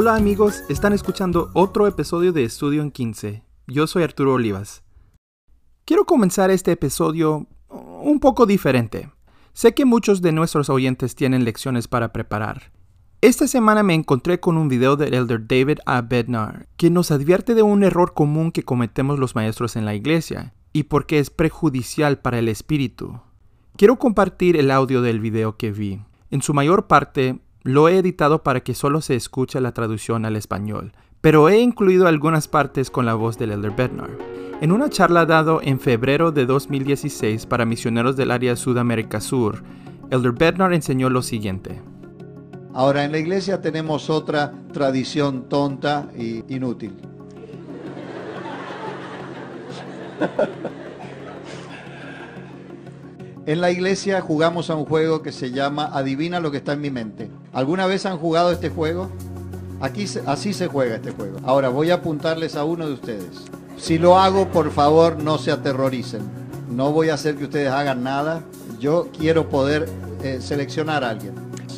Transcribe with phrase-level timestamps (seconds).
[0.00, 3.42] Hola amigos, están escuchando otro episodio de Estudio en 15.
[3.66, 4.84] Yo soy Arturo Olivas.
[5.84, 9.10] Quiero comenzar este episodio un poco diferente.
[9.54, 12.70] Sé que muchos de nuestros oyentes tienen lecciones para preparar.
[13.22, 16.00] Esta semana me encontré con un video del elder David A.
[16.02, 20.54] Bednar, que nos advierte de un error común que cometemos los maestros en la iglesia,
[20.72, 23.20] y por qué es prejudicial para el espíritu.
[23.76, 26.00] Quiero compartir el audio del video que vi.
[26.30, 30.36] En su mayor parte, lo he editado para que solo se escuche la traducción al
[30.36, 34.10] español, pero he incluido algunas partes con la voz del Elder Bednar.
[34.60, 39.62] En una charla dado en febrero de 2016 para misioneros del área Sudamérica Sur,
[40.10, 41.80] Elder Bednar enseñó lo siguiente.
[42.74, 46.96] Ahora, en la iglesia tenemos otra tradición tonta e inútil.
[53.46, 56.82] En la iglesia jugamos a un juego que se llama Adivina lo que está en
[56.82, 57.30] mi mente.
[57.52, 59.08] ¿Alguna vez han jugado este juego?
[59.80, 61.38] Aquí así se juega este juego.
[61.44, 63.44] Ahora voy a apuntarles a uno de ustedes.
[63.76, 66.22] Si lo hago, por favor, no se aterroricen.
[66.68, 68.42] No voy a hacer que ustedes hagan nada.
[68.80, 69.88] Yo quiero poder
[70.22, 71.34] eh, seleccionar a alguien.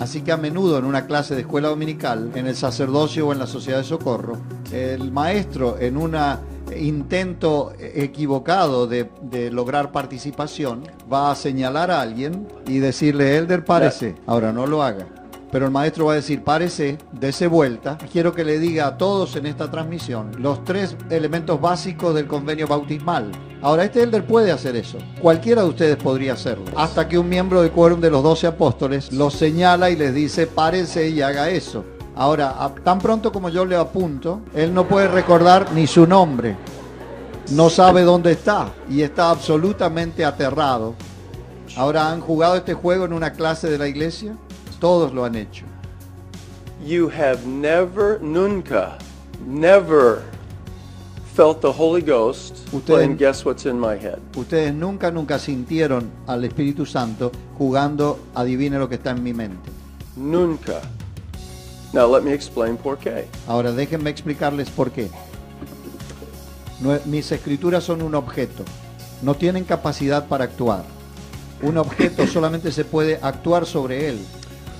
[0.00, 3.38] Así que a menudo en una clase de escuela dominical, en el sacerdocio o en
[3.38, 4.38] la sociedad de socorro,
[4.72, 6.40] el maestro en una
[6.76, 9.08] intento equivocado de,
[9.52, 14.16] lograr participación, va a señalar a alguien y decirle, Elder, párese.
[14.26, 15.06] Ahora no lo haga.
[15.52, 17.98] Pero el maestro va a decir, párese, dése vuelta.
[18.10, 22.66] Quiero que le diga a todos en esta transmisión los tres elementos básicos del convenio
[22.66, 23.30] bautismal.
[23.60, 24.96] Ahora, este elder puede hacer eso.
[25.20, 26.64] Cualquiera de ustedes podría hacerlo.
[26.74, 30.46] Hasta que un miembro del quórum de los doce apóstoles los señala y les dice,
[30.46, 31.84] párese y haga eso.
[32.16, 36.56] Ahora, tan pronto como yo le apunto, él no puede recordar ni su nombre,
[37.50, 40.94] no sabe dónde está y está absolutamente aterrado.
[41.76, 44.36] Ahora, ¿han jugado este juego en una clase de la iglesia?
[44.82, 45.64] Todos lo han hecho.
[46.84, 48.98] You have never, nunca,
[49.46, 50.24] never
[51.36, 54.18] felt the Holy Ghost ustedes, guess what's in my head.
[54.34, 59.70] Ustedes nunca, nunca sintieron al Espíritu Santo jugando adivine lo que está en mi mente.
[60.16, 60.80] Nunca.
[61.92, 63.28] Now let me explain por qué.
[63.46, 65.08] Ahora déjenme explicarles por qué.
[67.04, 68.64] mis escrituras son un objeto.
[69.22, 70.82] No tienen capacidad para actuar.
[71.62, 74.18] Un objeto solamente se puede actuar sobre él.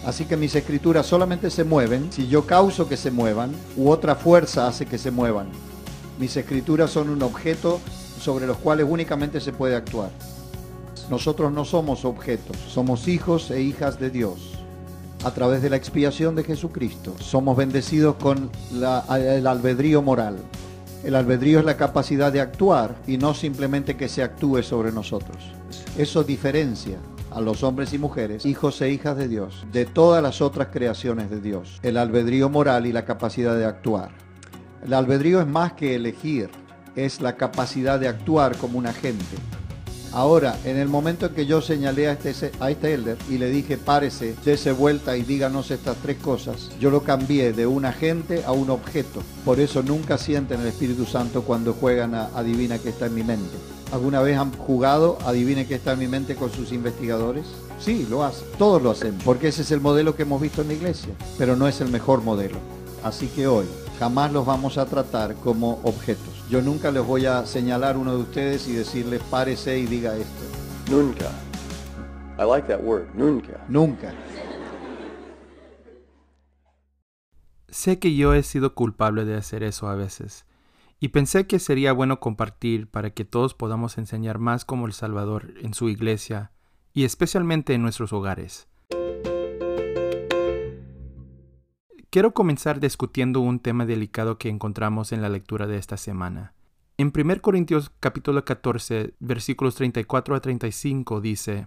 [0.04, 4.16] Así que mis escrituras solamente se mueven si yo causo que se muevan u otra
[4.16, 5.46] fuerza hace que se muevan.
[6.18, 7.80] Mis escrituras son un objeto
[8.20, 10.10] sobre los cuales únicamente se puede actuar.
[11.08, 14.52] Nosotros no somos objetos, somos hijos e hijas de Dios
[15.24, 17.14] a través de la expiación de Jesucristo.
[17.20, 20.36] Somos bendecidos con el albedrío moral.
[21.04, 25.38] El albedrío es la capacidad de actuar y no simplemente que se actúe sobre nosotros.
[25.96, 26.98] Eso diferencia
[27.34, 31.30] a los hombres y mujeres, hijos e hijas de Dios, de todas las otras creaciones
[31.30, 31.78] de Dios.
[31.82, 34.10] El albedrío moral y la capacidad de actuar.
[34.84, 36.50] El albedrío es más que elegir,
[36.96, 39.36] es la capacidad de actuar como un agente.
[40.14, 43.48] Ahora, en el momento en que yo señalé a este, a este elder y le
[43.48, 48.44] dije párese, dése vuelta y díganos estas tres cosas, yo lo cambié de un agente
[48.44, 49.22] a un objeto.
[49.42, 53.24] Por eso nunca sienten el Espíritu Santo cuando juegan a adivina que está en mi
[53.24, 53.56] mente.
[53.92, 57.44] ¿Alguna vez han jugado adivine qué está en mi mente con sus investigadores?
[57.78, 58.48] Sí, lo hacen.
[58.56, 61.56] Todos lo hacen, porque ese es el modelo que hemos visto en la iglesia, pero
[61.56, 62.56] no es el mejor modelo.
[63.04, 63.66] Así que hoy
[63.98, 66.42] jamás los vamos a tratar como objetos.
[66.48, 70.42] Yo nunca les voy a señalar uno de ustedes y decirles párese y diga esto.
[70.90, 71.30] Nunca.
[72.38, 73.62] I like that word, nunca.
[73.68, 74.14] Nunca.
[77.68, 80.46] Sé que yo he sido culpable de hacer eso a veces,
[81.02, 85.52] y pensé que sería bueno compartir para que todos podamos enseñar más como el Salvador
[85.60, 86.52] en su iglesia
[86.92, 88.68] y especialmente en nuestros hogares.
[92.08, 96.54] Quiero comenzar discutiendo un tema delicado que encontramos en la lectura de esta semana.
[96.98, 101.66] En 1 Corintios capítulo 14, versículos 34 a 35 dice,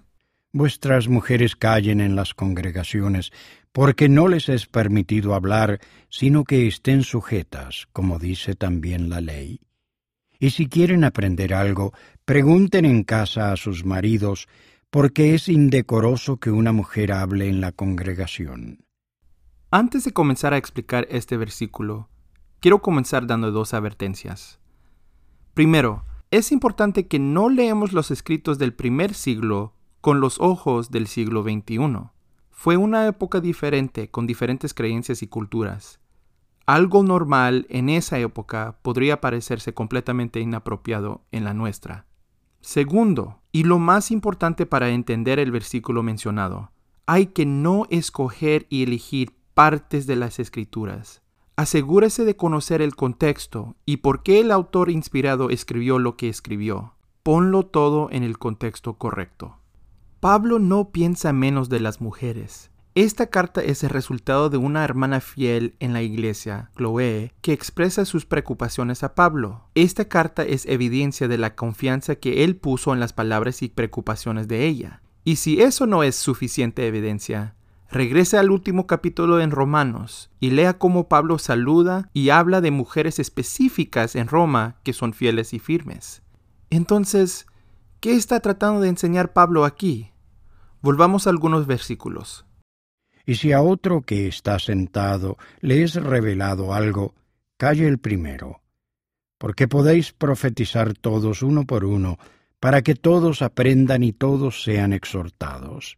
[0.57, 3.33] Vuestras mujeres callen en las congregaciones,
[3.73, 9.59] porque no les es permitido hablar, sino que estén sujetas, como dice también la ley.
[10.39, 11.91] Y si quieren aprender algo,
[12.23, 14.47] pregunten en casa a sus maridos,
[14.89, 18.85] porque es indecoroso que una mujer hable en la congregación.
[19.71, 22.07] Antes de comenzar a explicar este versículo,
[22.61, 24.61] quiero comenzar dando dos advertencias.
[25.53, 29.75] Primero, es importante que no leemos los escritos del primer siglo
[30.05, 32.11] con los ojos del siglo XXI.
[32.51, 35.99] Fue una época diferente, con diferentes creencias y culturas.
[36.67, 42.05] Algo normal en esa época podría parecerse completamente inapropiado en la nuestra.
[42.61, 46.69] Segundo, y lo más importante para entender el versículo mencionado,
[47.07, 51.23] hay que no escoger y elegir partes de las escrituras.
[51.55, 56.93] Asegúrese de conocer el contexto y por qué el autor inspirado escribió lo que escribió.
[57.23, 59.64] Ponlo todo en el contexto correcto.
[60.19, 62.71] Pablo no piensa menos de las mujeres.
[62.95, 68.06] Esta carta es el resultado de una hermana fiel en la iglesia, Chloe, que expresa
[68.06, 69.69] sus preocupaciones a Pablo.
[69.75, 74.47] Esta carta es evidencia de la confianza que él puso en las palabras y preocupaciones
[74.47, 75.01] de ella.
[75.25, 77.56] Y si eso no es suficiente evidencia,
[77.91, 83.19] regrese al último capítulo en Romanos y lea cómo Pablo saluda y habla de mujeres
[83.19, 86.21] específicas en Roma que son fieles y firmes.
[86.69, 87.45] Entonces,
[88.05, 90.11] ¿qué está tratando de enseñar Pablo aquí?
[90.83, 92.45] Volvamos a algunos versículos.
[93.25, 97.15] Y si a otro que está sentado le es revelado algo,
[97.57, 98.61] calle el primero,
[99.39, 102.19] porque podéis profetizar todos uno por uno,
[102.59, 105.97] para que todos aprendan y todos sean exhortados.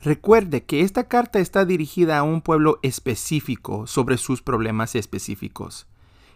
[0.00, 5.88] Recuerde que esta carta está dirigida a un pueblo específico sobre sus problemas específicos.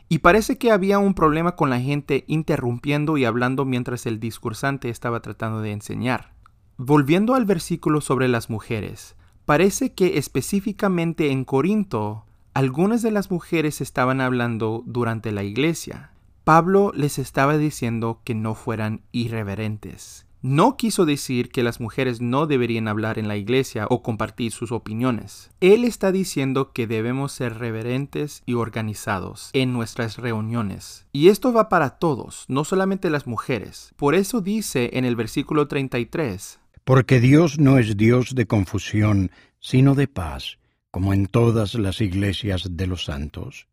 [0.08, 4.88] Y parece que había un problema con la gente interrumpiendo y hablando mientras el discursante
[4.88, 6.32] estaba tratando de enseñar.
[6.76, 13.80] Volviendo al versículo sobre las mujeres, Parece que específicamente en Corinto, algunas de las mujeres
[13.80, 16.12] estaban hablando durante la iglesia.
[16.44, 20.26] Pablo les estaba diciendo que no fueran irreverentes.
[20.44, 24.72] No quiso decir que las mujeres no deberían hablar en la iglesia o compartir sus
[24.72, 25.52] opiniones.
[25.60, 31.06] Él está diciendo que debemos ser reverentes y organizados en nuestras reuniones.
[31.12, 33.94] Y esto va para todos, no solamente las mujeres.
[33.96, 39.30] Por eso dice en el versículo 33, porque Dios no es Dios de confusión,
[39.60, 40.58] sino de paz,
[40.90, 43.68] como en todas las iglesias de los santos.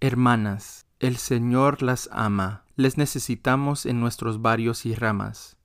[0.00, 5.56] Hermanas, el Señor las ama, les necesitamos en nuestros barrios y ramas.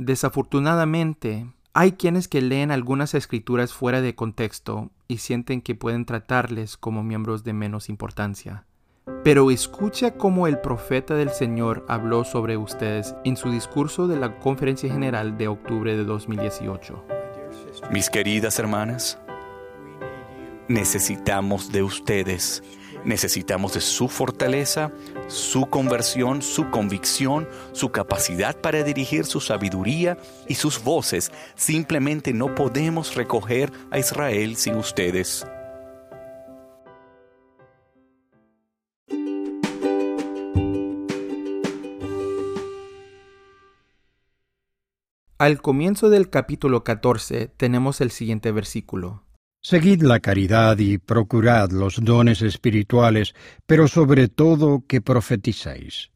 [0.00, 6.78] Desafortunadamente, hay quienes que leen algunas escrituras fuera de contexto y sienten que pueden tratarles
[6.78, 8.64] como miembros de menos importancia.
[9.24, 14.38] Pero escucha cómo el profeta del Señor habló sobre ustedes en su discurso de la
[14.38, 17.04] Conferencia General de octubre de 2018.
[17.92, 19.18] Mis queridas hermanas,
[20.66, 22.62] necesitamos de ustedes.
[23.04, 24.92] Necesitamos de su fortaleza,
[25.28, 31.32] su conversión, su convicción, su capacidad para dirigir su sabiduría y sus voces.
[31.54, 35.46] Simplemente no podemos recoger a Israel sin ustedes.
[45.40, 49.22] Al comienzo del capítulo 14 tenemos el siguiente versículo.
[49.62, 53.34] Seguid la caridad y procurad los dones espirituales,
[53.66, 56.10] pero sobre todo que profetizáis.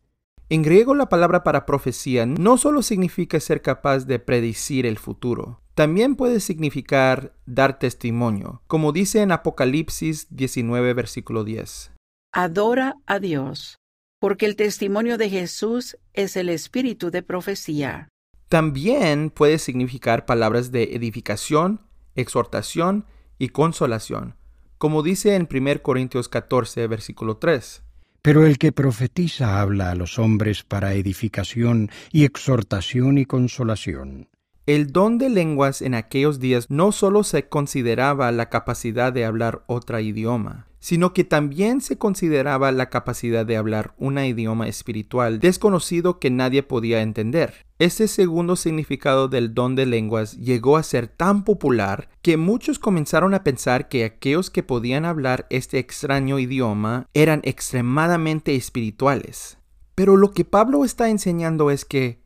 [0.49, 5.61] En griego la palabra para profecía no solo significa ser capaz de predecir el futuro,
[5.75, 11.93] también puede significar dar testimonio, como dice en Apocalipsis 19 versículo 10.
[12.33, 13.79] Adora a Dios,
[14.21, 18.09] porque el testimonio de Jesús es el espíritu de profecía.
[18.49, 21.81] También puede significar palabras de edificación,
[22.15, 23.05] exhortación
[23.39, 24.37] y consolación,
[24.79, 27.83] como dice en 1 Corintios 14, versículo 3.
[28.23, 34.29] Pero el que profetiza habla a los hombres para edificación y exhortación y consolación.
[34.67, 39.63] El don de lenguas en aquellos días no solo se consideraba la capacidad de hablar
[39.67, 46.19] otro idioma, sino que también se consideraba la capacidad de hablar un idioma espiritual desconocido
[46.19, 47.67] que nadie podía entender.
[47.79, 53.35] Este segundo significado del don de lenguas llegó a ser tan popular que muchos comenzaron
[53.35, 59.59] a pensar que aquellos que podían hablar este extraño idioma eran extremadamente espirituales.
[59.95, 62.24] Pero lo que Pablo está enseñando es que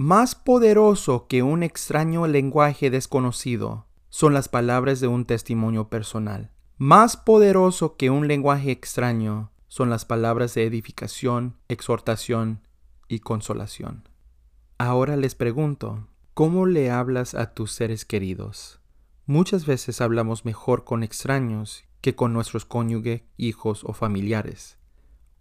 [0.00, 6.52] más poderoso que un extraño lenguaje desconocido son las palabras de un testimonio personal.
[6.78, 12.66] Más poderoso que un lenguaje extraño son las palabras de edificación, exhortación
[13.08, 14.08] y consolación.
[14.78, 18.80] Ahora les pregunto, ¿cómo le hablas a tus seres queridos?
[19.26, 24.78] Muchas veces hablamos mejor con extraños que con nuestros cónyuges, hijos o familiares.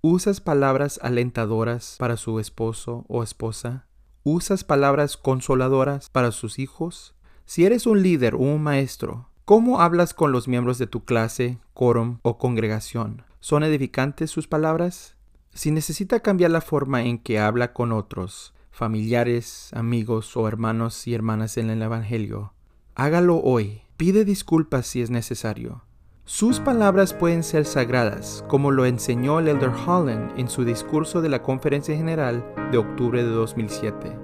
[0.02, 3.86] ¿Usas palabras alentadoras para su esposo o esposa?
[4.32, 7.16] ¿Usas palabras consoladoras para sus hijos?
[7.46, 11.58] Si eres un líder o un maestro, ¿Cómo hablas con los miembros de tu clase,
[11.74, 13.24] quórum o congregación?
[13.40, 15.16] ¿Son edificantes sus palabras?
[15.56, 21.16] Si necesita cambiar la forma en que habla con otros, familiares, amigos o hermanos y
[21.16, 22.54] hermanas en el Evangelio,
[22.94, 23.82] hágalo hoy.
[23.98, 25.84] Pide disculpas si es necesario.
[26.32, 31.30] Sus palabras pueden ser sagradas, como lo enseñó el Elder Holland en su discurso de
[31.30, 34.16] la Conferencia General de octubre de 2007.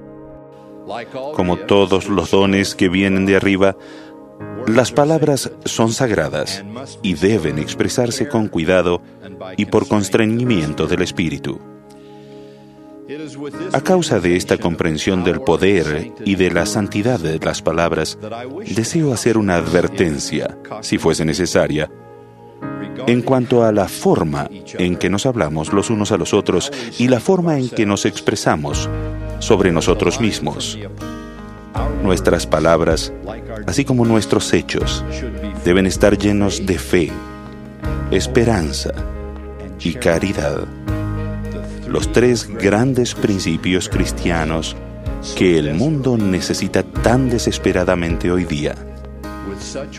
[1.33, 3.75] Como todos los dones que vienen de arriba,
[4.67, 6.63] Las palabras son sagradas
[7.01, 9.01] y deben expresarse con cuidado
[9.57, 11.59] y por constreñimiento del espíritu.
[13.71, 18.17] A causa de esta comprensión del poder y de la santidad de las palabras,
[18.75, 21.91] deseo hacer una advertencia, si fuese necesaria,
[23.05, 27.07] en cuanto a la forma en que nos hablamos los unos a los otros y
[27.07, 28.89] la forma en que nos expresamos
[29.37, 30.79] sobre nosotros mismos.
[32.01, 33.13] Nuestras palabras,
[33.67, 35.03] así como nuestros hechos,
[35.63, 37.11] deben estar llenos de fe,
[38.09, 38.91] esperanza
[39.79, 40.65] y caridad.
[41.95, 44.75] Los tres grandes principios cristianos
[45.37, 48.75] que el mundo necesita tan desesperadamente hoy día.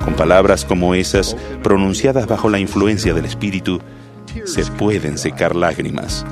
[0.04, 3.80] Con palabras como esas, pronunciadas bajo la influencia del Espíritu,
[4.44, 6.26] se pueden secar lágrimas,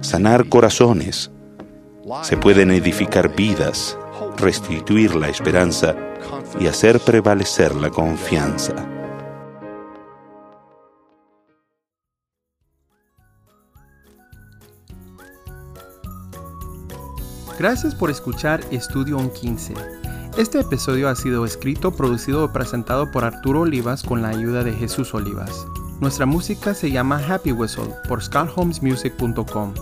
[0.00, 1.30] sanar corazones,
[2.22, 3.98] se pueden edificar vidas,
[4.38, 5.96] restituir la esperanza
[6.58, 8.99] y hacer prevalecer la confianza.
[17.60, 19.74] Gracias por escuchar Estudio 15.
[20.38, 24.72] Este episodio ha sido escrito, producido y presentado por Arturo Olivas con la ayuda de
[24.72, 25.66] Jesús Olivas.
[26.00, 29.74] Nuestra música se llama Happy Whistle por scottholmesmusic.com.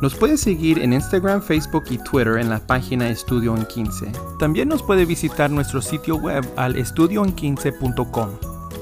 [0.00, 4.10] Nos puede seguir en Instagram, Facebook y Twitter en la página Estudio en 15.
[4.38, 8.30] También nos puede visitar nuestro sitio web al estudioen15.com.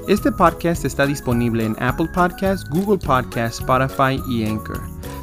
[0.07, 4.81] Este podcast está disponible en Apple Podcasts, Google Podcasts, Spotify y Anchor.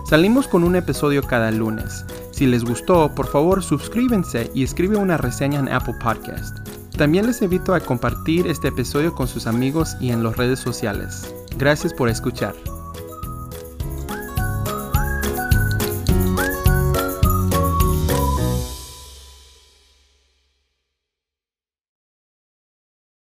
[0.10, 2.04] Salimos con un episodio cada lunes.
[2.38, 6.60] Si les gustó, por favor suscríbense y escribe una reseña en Apple Podcast.
[6.96, 11.34] También les invito a compartir este episodio con sus amigos y en las redes sociales.
[11.58, 12.54] Gracias por escuchar.